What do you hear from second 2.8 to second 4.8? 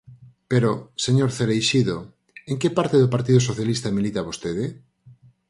do Partido Socialista milita vostede?